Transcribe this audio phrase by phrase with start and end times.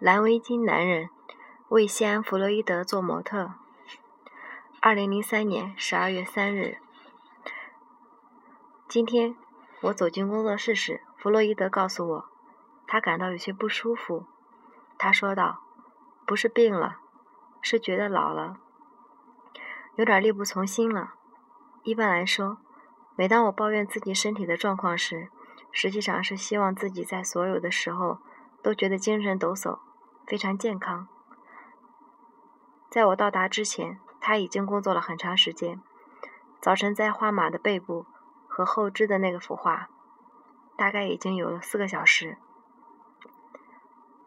[0.00, 1.10] 蓝围巾男人
[1.68, 3.52] 为西安弗洛伊德做模特。
[4.80, 6.78] 二零零三年十二月三日，
[8.88, 9.36] 今天
[9.82, 12.24] 我走进工作室时，弗洛伊德告诉我，
[12.86, 14.24] 他感到有些不舒服。
[14.96, 15.64] 他说道
[16.26, 16.96] ：“不是病了，
[17.60, 18.56] 是觉得老了，
[19.96, 21.12] 有点力不从心了。
[21.82, 22.56] 一般来说，
[23.16, 25.28] 每当我抱怨自己身体的状况时，
[25.70, 28.20] 实际上是希望自己在所有的时候
[28.62, 29.78] 都觉得精神抖擞。”
[30.26, 31.08] 非常健康。
[32.90, 35.80] 在我到达之前，他已经工作了很长时间。
[36.60, 38.04] 早晨在画马的背部
[38.46, 39.88] 和后肢的那个幅画，
[40.76, 42.36] 大概已经有了四个小时。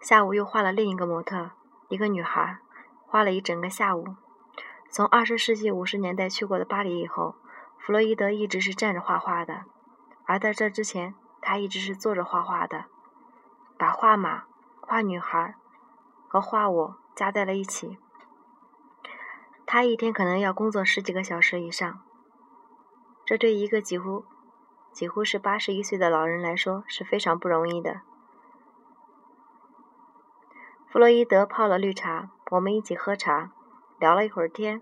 [0.02, 1.52] 下午又画了另一个模特，
[1.90, 2.58] 一个女孩，
[3.06, 4.16] 画了一整个下午。
[4.90, 7.36] 从二十世纪五十年代去过的巴黎以后，
[7.78, 9.66] 弗洛伊德一直是站着画画的，
[10.26, 12.86] 而在这之前，他一直是坐着画画的，
[13.78, 14.44] 把画马、
[14.82, 15.56] 画女孩。
[16.34, 18.00] 和画我加在了一起，
[19.68, 22.02] 他一天可能要工作十几个小时以上，
[23.24, 24.26] 这对一个几乎
[24.92, 28.02] 几乎是八十一岁的老人来说是非常不容易的。
[30.88, 33.52] 弗洛伊德泡了绿茶，我们一起喝茶，
[34.00, 34.82] 聊了一会儿天，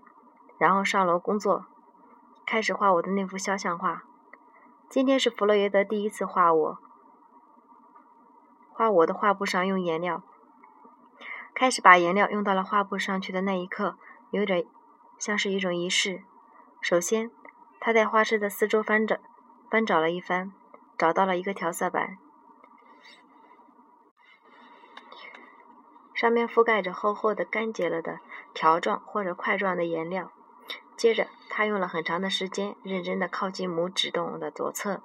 [0.56, 1.66] 然后上楼工作，
[2.46, 4.04] 开始画我的那幅肖像画。
[4.88, 6.78] 今天是弗洛伊德第一次画我，
[8.72, 10.22] 画我的画布上用颜料。
[11.54, 13.96] 开始把颜料用到了画布上去的那一刻，
[14.30, 14.66] 有点
[15.18, 16.22] 像是一种仪式。
[16.80, 17.30] 首先，
[17.78, 19.20] 他在画室的四周翻着、
[19.70, 20.52] 翻找了一番，
[20.96, 22.18] 找到了一个调色板，
[26.14, 28.20] 上面覆盖着厚厚的干结了的
[28.54, 30.32] 条状或者块状的颜料。
[30.96, 35.02] 接着，他用了很长的时间，认真的靠近拇指洞的左侧，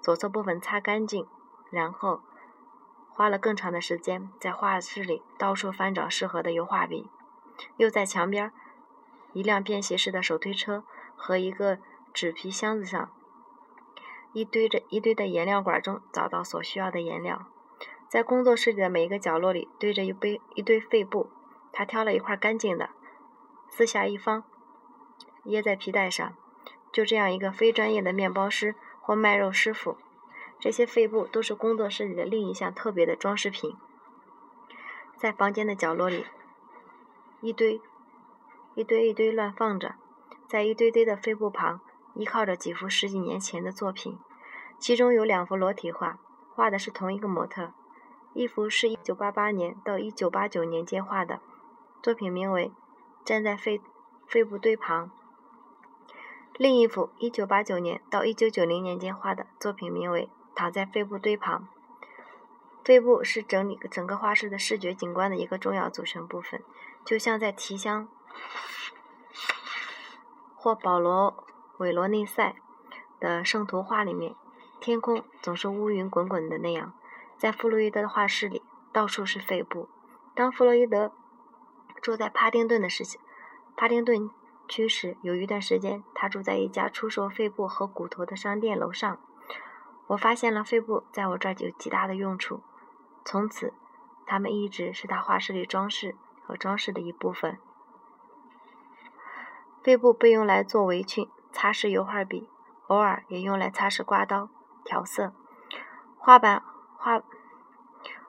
[0.00, 1.28] 左侧部分擦干净，
[1.70, 2.22] 然后。
[3.14, 7.10] 花了更长的时间在画室里到处翻找适合的油画笔，
[7.76, 8.50] 又在墙边
[9.32, 11.78] 一辆便携式的手推车和一个
[12.12, 13.10] 纸皮箱子上
[14.32, 17.46] 一堆着一堆的颜料管中找到所需要的颜料。
[18.08, 21.30] 在工作室里的每一个角落里堆着一杯一堆废布，
[21.72, 22.90] 他挑了一块干净的，
[23.70, 24.44] 四下一方，
[25.44, 26.34] 掖在皮带上。
[26.92, 29.96] 就这样，一个非专业的面包师或卖肉师傅。
[30.62, 33.76] 这些废布都是工作室里的另一项特别的装饰品，
[35.16, 36.24] 在房间的角落里，
[37.40, 37.80] 一堆
[38.76, 39.96] 一堆一堆乱放着，
[40.46, 41.80] 在一堆堆的废布旁，
[42.14, 44.16] 依靠着几幅十几年前的作品，
[44.78, 46.20] 其中有两幅裸体画，
[46.54, 47.72] 画的是同一个模特，
[48.32, 51.40] 一幅是一九八八年到一九八九年间画的，
[52.00, 52.68] 作品名为
[53.24, 53.80] 《站在废
[54.28, 55.08] 废布堆旁》，
[56.56, 60.28] 另一幅一九八九年到一九九零年间画的作品名为。
[60.54, 61.68] 躺在肺部堆旁，
[62.84, 66.62] 肺部是整理整个画室的视觉景观的一个重要组成部分，
[67.04, 68.08] 就像在提香
[70.54, 71.32] 或保罗·
[71.78, 72.54] 韦罗内塞
[73.18, 74.34] 的圣徒画里面，
[74.80, 76.92] 天空总是乌云滚滚的那样。
[77.36, 78.62] 在弗洛伊德的画室里，
[78.92, 79.88] 到处是肺部。
[80.34, 81.12] 当弗洛伊德
[82.00, 83.04] 住在帕丁顿的时
[83.76, 84.30] 帕丁顿
[84.68, 89.18] 区时，有一段时间，他住在一家出售肺部和骨头的商店楼上。
[90.08, 92.62] 我发现了肺部在我这儿有极大的用处，
[93.24, 93.72] 从此，
[94.26, 97.58] 它们一直是他画室里装饰和装饰的一部分。
[99.82, 102.48] 肺部被用来做围裙、擦拭油画笔，
[102.88, 104.48] 偶尔也用来擦拭刮刀、
[104.84, 105.32] 调色。
[106.18, 106.62] 画板
[106.96, 107.22] 画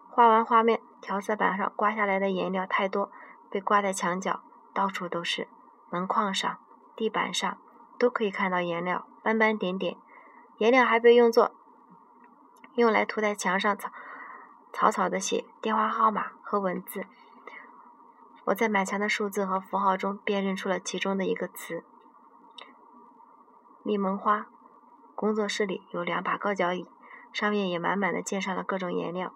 [0.09, 3.12] 画完画面，调色板上刮下来的颜料太多，
[3.50, 4.41] 被刮在墙角，
[4.73, 5.47] 到处都是，
[5.89, 6.57] 门框上、
[6.95, 7.57] 地板上
[8.00, 9.97] 都可以看到颜料斑斑点点。
[10.57, 11.51] 颜料还被用作。
[12.75, 13.91] 用来涂在墙上，草
[14.72, 17.06] 草草的写电话号码和文字。
[18.45, 21.83] 我在满墙的数字和符号中辨认出了其中的一个词——
[23.85, 24.47] 柠檬花。
[25.16, 26.88] 工作室里有两把高脚椅，
[27.31, 29.31] 上面也满满的溅上了各种颜料。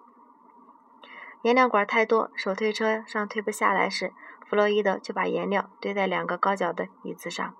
[1.42, 4.12] 颜料管太多，手推车上推不下来时，
[4.46, 7.54] 弗洛伊德就把颜料堆在两个高脚的椅子上。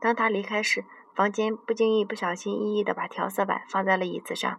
[0.00, 4.58] 当他离开时，房间不经意、不小心翼翼地把调色板放在了椅子上。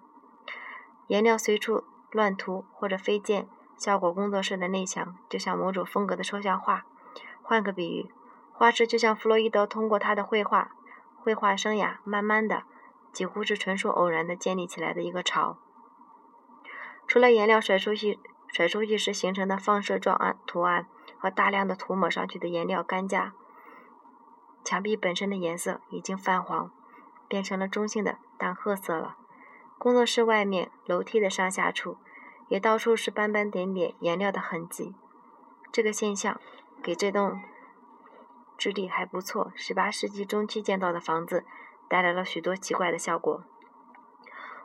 [1.09, 6.85] 颜料随处乱涂或者飞溅，效果工作室的内墙就像某种风格的抽象画。
[7.41, 8.11] 换个比喻，
[8.53, 10.69] 画室就像弗洛伊德通过他的绘画
[11.17, 12.61] 绘画生涯，慢慢的，
[13.11, 15.57] 几乎是纯属偶然的建立起来的一个巢。
[17.07, 23.33] 除了颜料甩出去甩出去时形成的放射状案图案和大量的涂抹上去的颜料干架，
[24.63, 26.69] 墙壁本身的颜色已经泛黄，
[27.27, 29.15] 变成了中性的淡褐色了。
[29.79, 31.95] 工作室外面楼梯的上下处，
[32.49, 34.93] 也到处是斑斑点点颜料的痕迹。
[35.71, 36.37] 这个现象
[36.83, 37.39] 给这栋
[38.57, 41.45] 质地还不错、十八世纪中期建造的房子
[41.87, 43.45] 带来了许多奇怪的效果。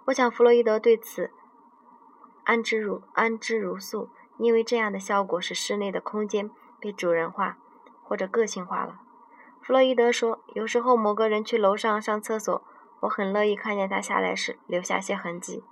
[0.06, 1.30] 我想弗洛伊德对此
[2.42, 6.50] 安之如安之如素，因为这样的效果使室内的空间
[6.80, 7.56] 被主人化
[8.02, 8.98] 或者个性化了。
[9.62, 12.62] 弗洛伊德说：“有时候某个人去楼上上厕所，
[13.04, 15.62] 我很乐意看见他下来时留下些痕迹。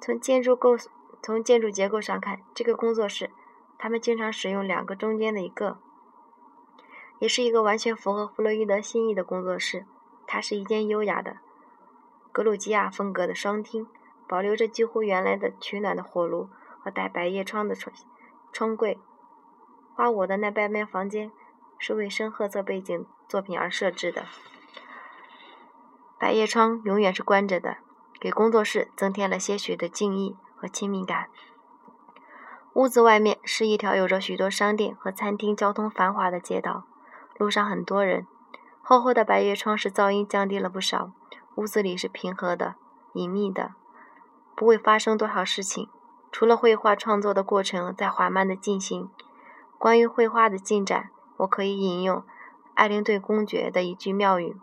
[0.00, 0.76] 从建筑构
[1.22, 3.30] 从建筑结构上看，这个工作室，
[3.78, 5.78] 他们经常使用两个中间的一个，
[7.18, 9.86] 也是一个完全符合弗洛伊德心意的工作室。
[10.26, 11.38] 它是一间优雅的。”
[12.32, 13.88] 格鲁吉亚风格的双厅，
[14.28, 16.48] 保留着几乎原来的取暖的火炉
[16.78, 17.94] 和带百叶窗的窗
[18.52, 18.98] 窗柜。
[19.94, 21.32] 花我的那半边房间
[21.76, 24.26] 是为深褐色背景作品而设置的，
[26.20, 27.78] 百叶窗永远是关着的，
[28.20, 31.28] 给工作室增添了些许的静谧和亲密感。
[32.74, 36.84] 屋子外面是一条有着许多商店和餐厅、交通繁华的街道，
[37.38, 38.26] 路上很多人。
[38.82, 41.10] 厚厚的百叶窗使噪音降低了不少。
[41.54, 42.74] 屋子里是平和的、
[43.14, 43.72] 隐秘的，
[44.54, 45.88] 不会发生多少事情。
[46.30, 49.08] 除了绘画创作的过程在缓慢的进行。
[49.78, 51.08] 关于绘画的进展，
[51.38, 52.22] 我可以引用
[52.74, 54.56] 艾灵顿公爵的一句妙语：“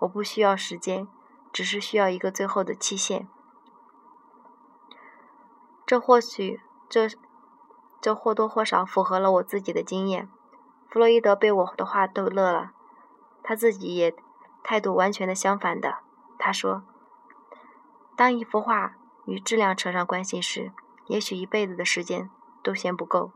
[0.00, 1.08] 我不需要时间，
[1.52, 3.28] 只是需要一个最后的期限。”
[5.86, 7.08] 这或许这
[8.00, 10.28] 这或多或少符合了我自己的经验。
[10.88, 12.72] 弗洛伊德被我的话逗乐了，
[13.42, 14.14] 他自己也
[14.62, 15.98] 态度完全的相反的。
[16.38, 16.84] 他说
[18.16, 18.96] ：“当一幅画
[19.26, 20.72] 与质量扯上关系时，
[21.06, 22.30] 也许一辈子的时间
[22.62, 23.30] 都嫌不够。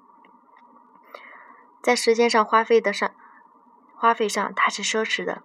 [1.83, 3.11] 在时间上花费的上
[3.95, 5.43] 花费上，他是奢侈的。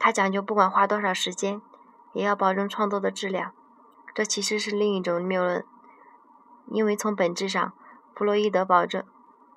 [0.00, 1.60] 他讲究不管花多少时间，
[2.14, 3.52] 也要保证创作的质量。
[4.14, 5.64] 这其实是另一种谬论，
[6.68, 7.74] 因为从本质上，
[8.14, 9.04] 弗洛伊德保证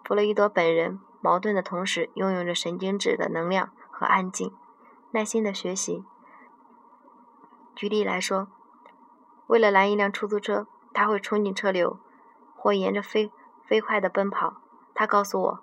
[0.04, 4.54] 弗洛伊德本人矛盾的同时，拥有着神经质的能量和安静、
[5.12, 6.04] 耐心的学习。”
[7.74, 8.50] 举例来说，
[9.48, 11.98] 为了拦一辆出租车，他会冲进车流，
[12.58, 13.32] 或沿着飞
[13.66, 14.58] 飞快地奔跑。
[14.94, 15.60] 他告诉我，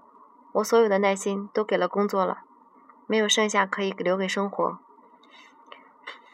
[0.53, 2.39] 我所有的耐心都给了工作了，
[3.11, 4.79] 没有剩下可以留给生活。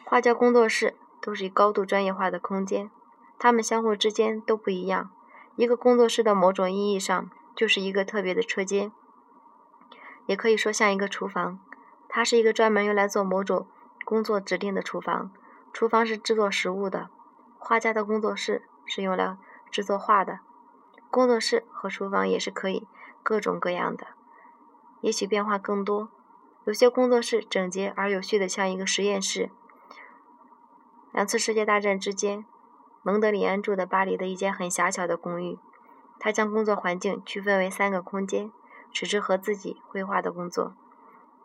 [0.04, 2.90] 画家工作室都是高度专业化的空间，
[3.38, 5.10] 它们相互之间都不一样。
[5.54, 8.92] 一个工作室的某种意义上就是一个特别的车间，
[10.26, 11.58] 也可以说像一个厨房。
[12.10, 13.66] 它是一个专门用来做某种
[14.04, 15.30] 工作指定的厨房。
[15.72, 17.08] 厨房是制作食物的，
[17.56, 19.38] 画家的工作室是用来
[19.70, 20.40] 制作画的。
[21.10, 22.86] 工作室和厨房也是可以
[23.22, 24.08] 各种各样的，
[25.00, 26.10] 也许变化更多。
[26.66, 29.50] 有些工作室整洁而有序的，像一个实验室。
[31.12, 32.44] 两次世界大战之间，
[33.04, 35.60] 蒙德里安住的巴黎的一间很狭小的公寓，
[36.18, 38.50] 他将工作环境区分为三个空间，
[38.90, 40.74] 只适合自己绘画的工作。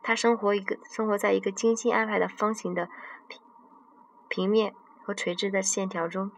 [0.02, 2.90] 他生活一个生活在一个精心安排的方形的。
[4.28, 6.32] 平面和垂直的线条中，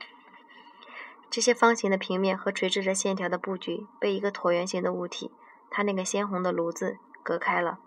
[1.29, 5.31] 这些方形的平面和垂直的线条的布局被一个椭圆形的物体——
[5.71, 7.79] 它那个鲜红的炉子——隔开了。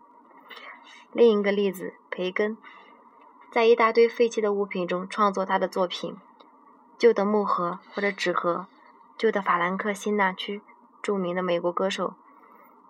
[1.16, 2.58] 另一个例子，培根
[3.50, 6.14] 在一大堆废弃的物品中创作他的作品：
[6.98, 8.66] 旧的木盒或者纸盒，
[9.16, 10.60] 旧的法兰克辛纳区
[11.00, 12.16] 著名的美国歌手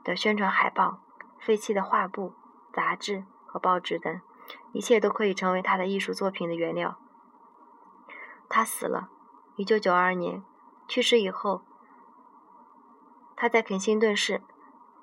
[0.02, 0.98] 的宣传海报，
[1.38, 2.32] 废弃的画布、
[2.72, 4.20] 杂志和报纸等，
[4.72, 6.98] 一切都可以成为他的艺术作品的原料。
[8.48, 9.08] 他死了，
[9.54, 10.42] 一九九二年。
[10.88, 11.62] 去世以后，
[13.36, 14.42] 他在肯辛顿市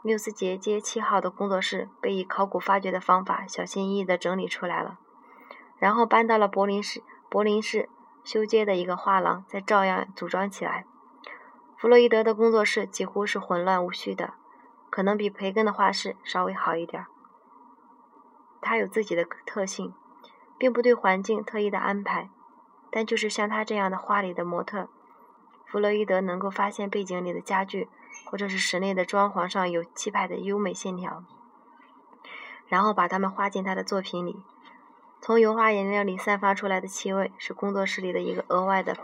[0.06, 5.00] 缪斯杰街七号的工作室被以考古发掘的方法小心翼翼地整理出来了，
[5.78, 7.88] 然后搬到了柏林市柏林市
[8.22, 10.86] 修街的一个画廊，再照样组装起来。
[11.78, 14.34] 弗洛伊德的工作室几乎是混乱无序的，
[14.90, 17.06] 可能比培根的画室稍微好一点。
[18.62, 19.94] 他有自己的特性，
[20.58, 22.30] 并不对环境特意的安排。
[22.92, 24.90] 但就是像他这样的画里的模特，
[25.66, 27.88] 弗洛伊德能够发现背景里的家具，
[28.26, 31.24] 或者是室内的装潢上有气派的优美线条，
[32.68, 34.44] 然后把它们画进他的作品里。
[35.22, 38.98] 从油画颜料里散发出来的气味是工作室里的一个额外的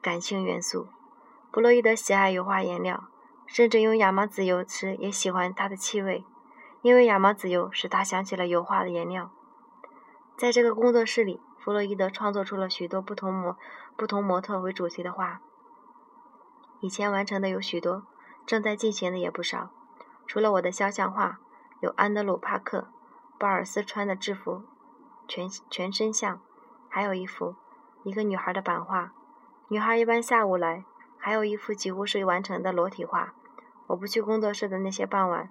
[0.00, 0.88] 感性元素。
[1.52, 3.08] 弗洛伊德喜爱油画颜料，
[3.46, 6.24] 甚至用亚麻籽油时也喜欢它的气味，
[6.82, 9.30] 因为亚麻籽油使他想起了油画的颜料。
[10.36, 11.40] 在这个工作室里。
[11.62, 13.58] 弗洛伊德创作出了许多不同模、
[13.94, 15.42] 不同模特为主题的画。
[16.80, 18.06] 以前完成的有许多，
[18.50, 19.70] 正在进行的也不少。
[20.26, 21.38] 除了我的肖像画，
[21.78, 22.88] 有安德鲁·帕克、
[23.38, 24.64] 鲍尔斯穿的制服，
[25.28, 26.40] 全全身像，
[26.88, 27.54] 还有一幅
[28.02, 29.12] 一个女孩的版画。
[29.68, 30.84] 女孩一般下午来，
[31.16, 33.34] 还有一幅几乎是完成的裸体画。
[33.86, 35.48] 我不去工作室的那些傍晚，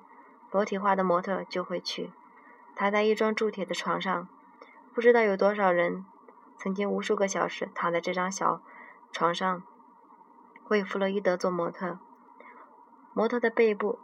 [0.52, 2.12] 裸体画的模特就会去。
[2.76, 4.28] 躺在一张铸铁的床上，
[4.94, 6.06] 不知道有多少人
[6.58, 8.62] 曾经无数个小时躺在这张小
[9.14, 9.64] 床上
[10.68, 11.98] 为弗洛伊德做模特。
[13.14, 14.00] 模特的背部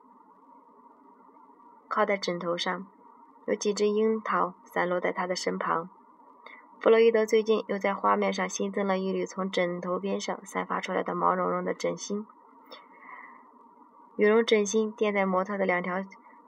[1.88, 2.88] 靠在枕头上，
[3.46, 5.90] 有几只樱桃散落在他的身旁。
[6.80, 12.28] 弗洛伊德最近又在画面上新增了一缕从枕头边上散发出来的毛茸茸的枕芯，
[14.18, 16.04] 羽绒枕芯垫在模特的两条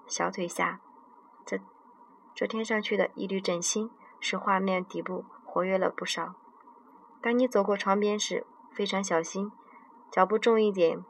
[0.05, 0.81] 小腿下。
[1.45, 1.59] 这
[2.35, 6.35] 这贴上去的一缕枕芯使画面底部活跃了不少。
[7.21, 9.51] 当你走过床边时，非常小心，
[10.11, 11.03] 脚步重一点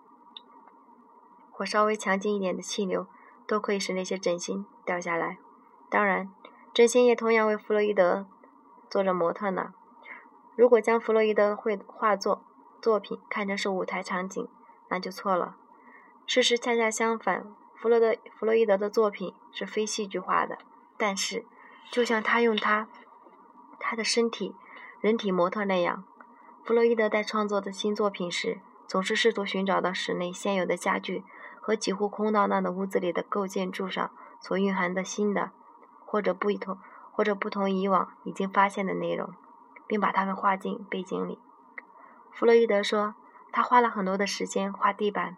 [1.58, 3.08] 或稍微强劲一点的气流
[3.48, 5.40] 都可以使那些枕芯掉下来。
[5.90, 6.32] 当然，
[6.72, 8.28] 枕芯也同样为弗洛伊德。
[8.88, 9.74] 做着模特呢。
[10.56, 12.46] 如果将弗洛伊德绘画作
[12.80, 14.48] 作品看成是舞台场景，
[14.90, 15.58] 那就错了。
[16.28, 20.60] 事实恰恰相反，弗洛德弗洛伊德的作品是非戏剧化的。
[20.96, 21.46] 但是，
[21.92, 22.88] 就像他用他
[23.80, 24.56] 他的身体
[25.02, 26.06] 人体模特那样，
[26.64, 31.26] 弗洛伊德在创作的新作品时，总是试图寻找到室内现有的家具
[31.68, 34.10] 和几乎空荡荡的屋子里的构建柱上
[34.40, 35.52] 所蕴含的新的
[36.06, 36.78] 或者不同。
[37.12, 39.34] 或者不同以往已经发现的内容，
[39.88, 41.40] 并把它们画进背景里。
[42.32, 43.16] 弗洛伊德说，
[43.52, 45.36] 他花了很多的时间画地板，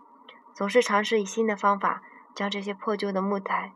[0.54, 2.04] 总是尝试以新的方法
[2.36, 3.72] 将这些破旧的木材、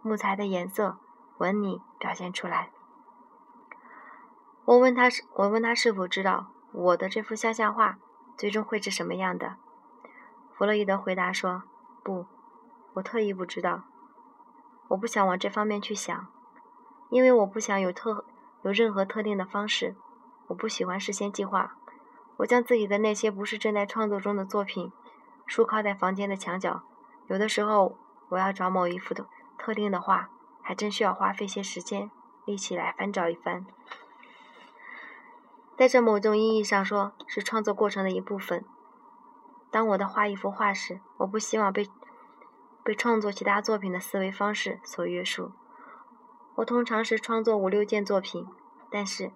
[0.00, 0.98] 木材的颜色、
[1.38, 2.70] 纹理表现出来。
[4.64, 7.98] 我问他是，我问他是否知道我的这幅肖像画
[8.36, 9.56] 最终会是什么样的？
[10.58, 11.62] 弗洛伊德回答说
[12.02, 12.26] ：“不，
[12.94, 13.84] 我特意不知道，
[14.88, 16.26] 我不想往这方面去想。”
[17.10, 18.24] 因为我不想有特
[18.62, 19.94] 有任何特定的方式，
[20.48, 21.76] 我不喜欢事先计划。
[22.38, 24.90] 我将自己的那些不是正在创作中的作品
[25.46, 26.82] 竖靠在房间的墙角。
[27.28, 27.96] 有的时候，
[28.30, 30.28] 我要找某一幅的特定的画，
[30.60, 32.10] 还真需要花费些时间
[32.44, 33.64] 力气来翻找一番。
[35.76, 38.64] 在这某种意义上说，是创作过程的一部分。
[39.70, 41.88] 当我的画一幅画时，我不希望被
[42.82, 45.52] 被创作其他作品的思维方式所约束。
[46.56, 48.46] 我通常是创作五六件作品，
[48.90, 49.30] 但是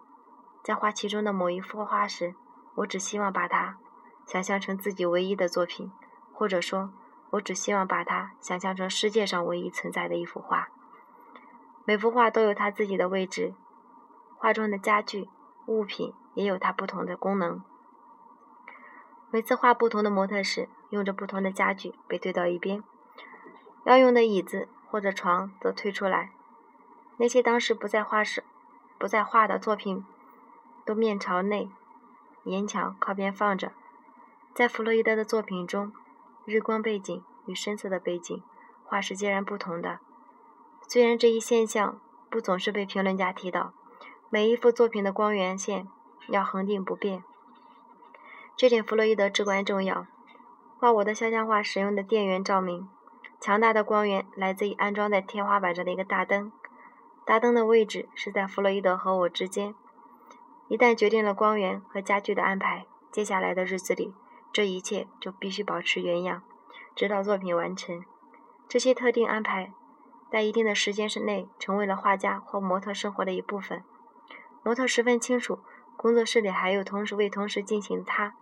[0.65, 2.35] 在画其中的某一幅画时，
[2.77, 3.79] 我只希望把它
[4.27, 5.93] 想象成自己唯一的作品，
[6.33, 6.93] 或者说，
[7.31, 10.69] 我只希望把它想象成世界上唯一存在的一幅画。
[11.85, 13.55] 每幅画都有它自己的位置，
[14.39, 15.29] 画中的家具、
[15.67, 17.62] 物品也有它不同的功能。
[19.33, 22.85] 每次画不同的模特时，用着不同的家具被推到一边，
[23.87, 26.33] 要用的椅子或者床则推出来。
[27.17, 28.45] 那些当时不在画室、
[28.99, 30.05] 不在画的作品，
[30.85, 31.71] 都面朝内，
[32.45, 33.73] 沿墙靠边放着。
[34.55, 35.95] 在弗洛伊德的作品中，
[36.45, 38.43] 日光背景与深色的背景
[38.85, 40.01] 画是截然不同的。
[40.87, 41.99] 虽然这一现象
[42.29, 43.73] 不总是被评论家提到，
[44.29, 45.89] 每一幅作品的光源线
[46.29, 47.25] 要恒定不变，
[48.62, 50.07] 这点弗洛伊德至关重要。
[50.78, 52.88] 画我的肖像画使用的电源照明，
[53.40, 56.52] 强大的光源来自于安装在天花板上的一个大灯。
[57.26, 59.75] 大灯的位置是在弗洛伊德和我之间。
[60.69, 64.14] 一旦决定了光源和家具的安排，接下来的日子里，
[64.52, 66.45] 这一切就必须保持原样，
[66.95, 68.04] 直到作品完成。
[68.69, 69.73] 这些特定安排
[70.31, 73.83] 在一定的时间之内成为了画家或模特生活的一部分。
[74.62, 75.59] 模特十分清楚，
[75.97, 78.37] 工作室里还有同时为同时进行他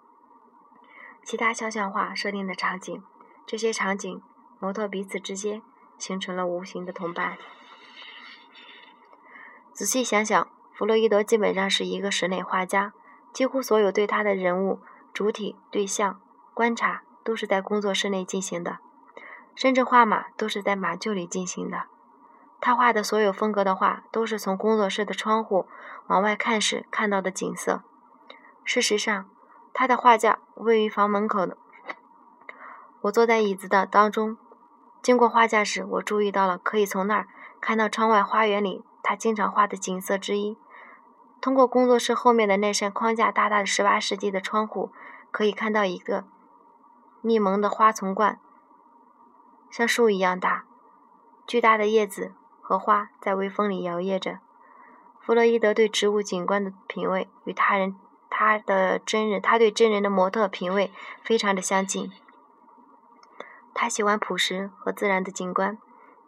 [1.23, 3.03] 其他肖像画设定的场景。
[3.47, 4.23] 这些场景，
[4.59, 5.63] 模特彼此之间
[5.99, 7.37] 形成了无形的同伴。
[9.73, 12.93] 仔细想想，弗洛伊德基本上是一个室内画家，
[13.33, 14.81] 几乎所有对他的人物、
[15.13, 16.21] 主体、对象
[16.53, 18.79] 观察都是在工作室内进行的，
[19.55, 21.85] 甚至画马都是在马厩里进行的。
[22.61, 25.67] 他画的所有风格的画都是从工作室的窗户
[26.09, 27.83] 往外看时看到的景色。
[28.65, 29.30] 事实上，
[29.73, 31.57] 他的画架位于房门口的。
[33.03, 34.37] 我坐在椅子的当中，
[35.01, 37.29] 经过画架时，我注意到了可以从那儿
[37.61, 38.85] 看到窗外花园里。
[39.03, 40.59] 他经常画的景色之一。
[41.41, 44.93] 通过工作室后面的那扇框架大大的十八世纪的窗户，
[45.31, 46.25] 可以看到一个
[47.23, 48.39] 密蒙的花丛罐，
[49.71, 50.67] 像树一样大，
[51.47, 54.41] 巨大的叶子和花在微风里摇曳着。
[55.19, 57.97] 弗洛伊德对植物景观的品味与他人
[58.43, 60.91] 他的真人他对真人的模特品味
[61.23, 62.11] 非常的相近。
[63.75, 65.77] 他喜欢朴实和自然的景观。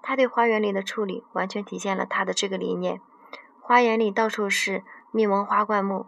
[0.02, 3.00] 他对花园里的处理完全体现了他的这个理念。
[3.62, 6.04] 花园里到处是密蒙花灌木，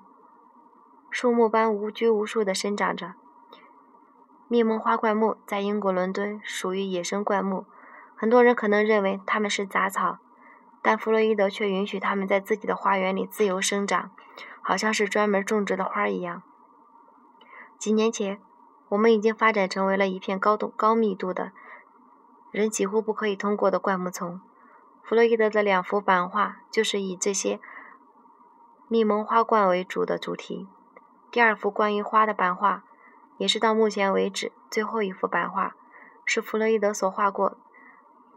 [1.10, 3.14] 树木般无拘无束地生长着。
[4.46, 7.64] 密蒙花灌木在英国伦敦属于野生灌木，
[8.14, 10.18] 很多人可能认为它们是杂草，
[10.82, 14.10] 但弗洛伊德却允许它们在自己的花园里自由生长，
[14.64, 16.42] 好像是专门种植的花一样。
[17.78, 18.40] 几年前，
[18.88, 21.52] 我们已经发展成为了一片高度、高密度的
[22.50, 24.40] 人几乎不可以通过的灌木丛。
[25.04, 27.60] 弗洛伊德的两幅版画就是以这些
[28.88, 30.66] 密蒙花冠为主的主题。
[31.30, 32.82] 第二幅关于花的版画。
[33.36, 35.74] 也是到目前为止最后一幅版画，
[36.24, 37.56] 是弗洛伊德所画过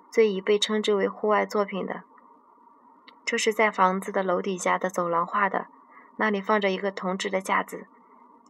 [0.09, 2.01] 最已被称之为户外作品的。
[3.23, 5.67] 这是在房子的楼底下的走廊画的，
[6.17, 7.87] 那里放着一个铜制的架子。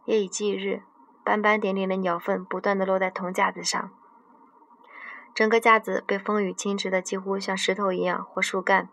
[0.04, 0.82] 夜以继日，
[1.22, 3.90] 斑斑点点的鸟粪不断地落在铜架子上，
[5.34, 8.88] 整个架子被风雨侵蚀的几乎像石头一样或树干。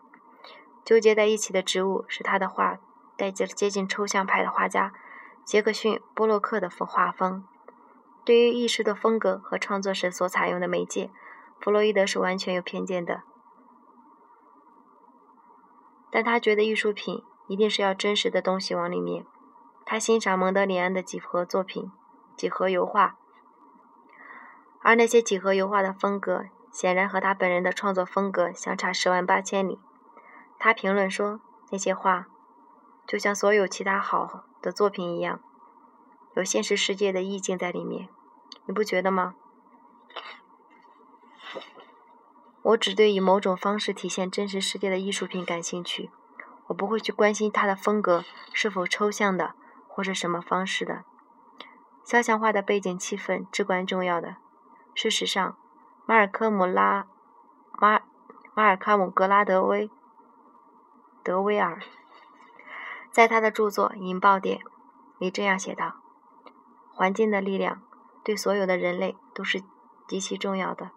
[0.84, 2.78] 纠结在一起的植物是他的画
[3.16, 4.92] 带接接近抽象派的画家。
[5.44, 7.44] 杰克逊·波洛克的画风，
[8.24, 11.10] 对于艺术的风格和创作时所采用的媒介，
[11.60, 13.22] 弗洛伊德是完全有偏见的。
[16.10, 19.24] 但他觉得艺术品一定是要真实的东西往里面。
[19.84, 21.90] 他欣赏蒙德里安的几何作品、
[22.36, 23.16] 几何油画，
[24.80, 29.78] 而那些几何油画的风格显然和他本人的创作风格相差十万八千里。
[30.58, 32.26] 他评论说：“那些画，
[33.06, 35.38] 就像所有其他好。”的作品一样，
[36.34, 38.08] 有现实世界的意境在里面，
[38.64, 39.36] 你不觉得吗？
[42.62, 46.10] 我只对以某种方式体现真实世界的艺术品感兴趣，
[46.66, 49.54] 我不会去关心他的风格是否抽象的
[49.88, 51.04] 或是什么方式的。
[52.04, 54.36] 肖像画的背景气氛至关重要的。
[54.94, 55.56] 事实上，
[56.06, 57.06] 马尔科姆拉
[57.78, 58.00] 马
[58.54, 59.90] 马尔卡姆格拉德威
[61.22, 61.80] 德威尔。
[63.10, 64.58] 在他的著作《引爆点》
[65.18, 65.96] 里这样写道
[66.94, 67.82] ：“环境的力量
[68.22, 69.62] 对所有的人类都是
[70.06, 70.90] 极其重要的。”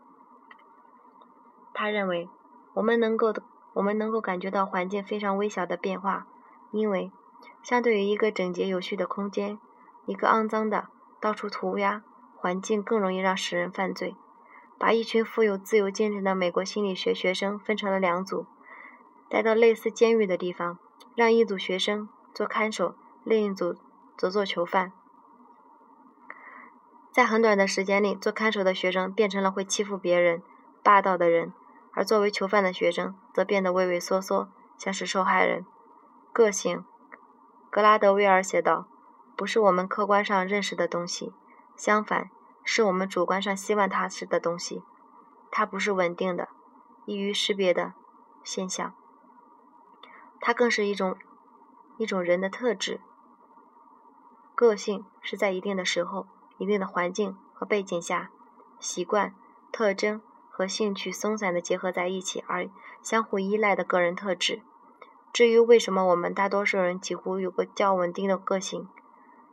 [1.73, 2.29] 他认为，
[2.73, 3.33] 我们能够
[3.79, 6.27] 我们能够感觉到环境非常微小的变化，
[6.71, 7.13] 因为
[7.63, 9.57] 相对于一个整洁有序的空间，
[10.05, 10.89] 一个肮脏的、
[11.21, 12.03] 到处涂鸦
[12.35, 14.17] 环境更容易让使人犯罪。
[14.77, 18.45] 把一群富有自由精神的美国心理学学生分成了两组，
[19.29, 20.77] 带到类似监狱的地方。
[21.15, 23.75] 让一组学生做看守，另一组
[24.17, 24.91] 则做囚犯。
[27.11, 30.41] 在很短的时间里，做看守的学生变成了会欺负别人、
[30.83, 31.53] 霸道的人，
[31.93, 35.65] 而作为囚犯的学生则变得畏畏缩缩，像是受害人。
[36.31, 36.85] 个性，
[37.69, 38.87] 格拉德威尔写道，
[39.35, 41.33] 不是我们客观上认识的东西，
[41.75, 42.29] 相反，
[42.63, 44.83] 是我们主观上希望它是的东西。
[45.51, 46.49] 它不是稳定的、
[47.05, 47.93] 易于识别的
[48.43, 48.93] 现象。
[50.39, 51.17] 它更是一种
[51.97, 53.01] 一种人的特质。
[54.53, 58.29] 个性是在一定的时候、一定的环境和背景下，
[58.79, 59.33] 习惯、
[59.71, 60.21] 特征
[60.59, 62.69] 和兴趣松散的结合在一起而
[63.01, 64.61] 相互依赖的个人特质。
[65.31, 68.89] 至于为什么我们大多数人几乎有个较稳定的个性，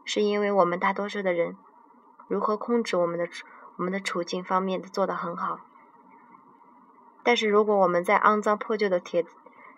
[0.04, 1.56] 是因为我们大多数的人
[2.26, 3.28] 如何控制我们的
[3.76, 5.60] 我们的处境方面做得很好。
[7.22, 9.24] 但是如果我们在肮脏破旧的铁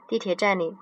[0.07, 0.79] 地铁站里，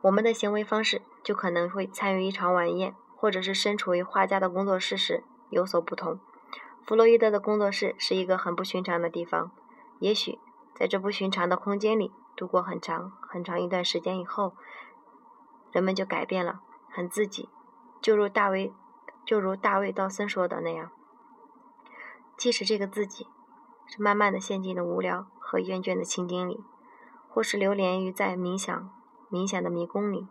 [0.00, 6.18] 我们的行为方式就可能会参与一场晚宴，或者是身处于画家的工作室时有所不同。
[6.86, 9.50] 弗洛伊德的工作室是一个很不寻常的地方。
[10.00, 10.38] 也许
[10.74, 14.54] 在这不寻常的空间里度过很长很长一段时间以后，
[15.72, 17.48] 人们就改变了，很自己，
[18.02, 18.72] 就如大卫
[19.24, 20.90] 就如大卫道森说的那样。
[22.36, 23.28] 即使这个自己
[23.86, 26.62] 是慢慢的陷进了无聊和厌倦的情景里，
[27.28, 28.90] 或是流连于在冥想。
[29.30, 30.28] 冥想的迷宫里，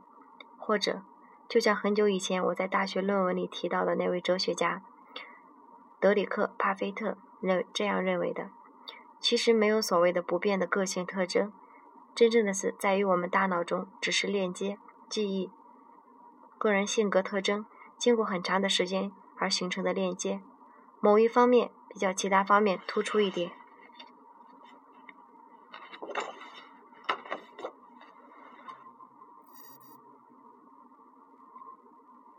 [0.57, 1.01] 或者
[1.49, 4.81] 就像很久以前我在大学论文里提到的那位哲学家
[6.03, 8.49] 德里克·帕菲特认这样认为的：
[9.21, 11.53] 其实没有所谓的不变的个性特征，
[12.13, 15.49] 真正的是在于我们大脑中只是链接、记忆、
[16.57, 17.65] 个人性格特征
[17.97, 20.41] 经过很长的时间而形成的链接，
[20.99, 23.53] 某一方面比较其他方面突出一点。